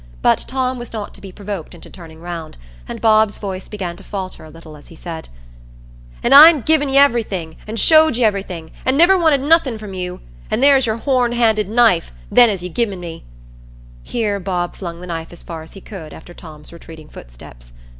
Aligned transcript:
But 0.23 0.39
Tom 0.47 0.79
was 0.79 0.93
not 0.93 1.13
to 1.13 1.21
be 1.21 1.31
provoked 1.31 1.75
into 1.75 1.87
turning 1.87 2.21
round, 2.21 2.57
and 2.87 2.99
Bob's 2.99 3.37
voice 3.37 3.67
began 3.67 3.95
to 3.97 4.03
falter 4.03 4.43
a 4.43 4.49
little 4.49 4.75
as 4.75 4.87
he 4.87 4.95
said,— 4.95 5.29
"An' 6.23 6.33
I'n 6.33 6.63
gi'en 6.63 6.89
you 6.89 6.95
everything, 6.97 7.55
an' 7.67 7.75
showed 7.75 8.17
you 8.17 8.25
everything, 8.25 8.71
an' 8.83 8.97
niver 8.97 9.15
wanted 9.15 9.41
nothin' 9.41 9.77
from 9.77 9.93
you. 9.93 10.19
An' 10.49 10.59
there's 10.59 10.87
your 10.87 10.97
horn 10.97 11.33
handed 11.33 11.69
knife, 11.69 12.11
then 12.31 12.49
as 12.49 12.63
you 12.63 12.69
gi'en 12.69 12.99
me." 12.99 13.25
Here 14.01 14.39
Bob 14.39 14.75
flung 14.75 15.01
the 15.01 15.05
knife 15.05 15.31
as 15.31 15.43
far 15.43 15.61
as 15.61 15.73
he 15.73 15.81
could 15.81 16.13
after 16.15 16.33
Tom's 16.33 16.73
retreating 16.73 17.07
footsteps. 17.07 17.71